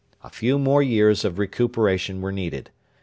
A 0.23 0.31
few 0.31 0.57
more 0.57 0.81
years 0.81 1.23
of 1.23 1.37
recuperation 1.37 2.21
were 2.21 2.31
needed. 2.31 2.71